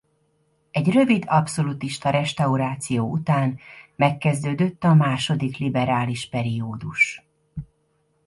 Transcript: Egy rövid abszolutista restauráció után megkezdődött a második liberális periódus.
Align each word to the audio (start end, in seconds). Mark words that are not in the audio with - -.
Egy 0.71 0.89
rövid 0.91 1.23
abszolutista 1.27 2.09
restauráció 2.09 3.09
után 3.11 3.59
megkezdődött 3.95 4.83
a 4.83 4.93
második 4.93 5.57
liberális 5.57 6.29
periódus. 6.29 7.23